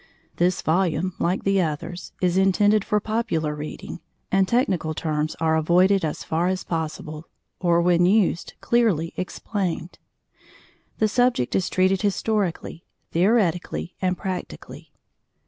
[0.37, 3.99] This volume, like the others, is intended for popular reading,
[4.31, 7.25] and technical terms are avoided as far as possible,
[7.59, 9.99] or when used clearly explained.
[10.97, 14.91] The subject is treated historically, theoretically, and practically.